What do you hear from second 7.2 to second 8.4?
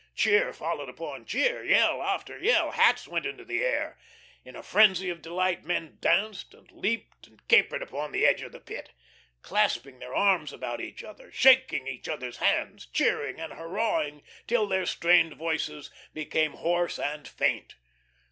and capered upon the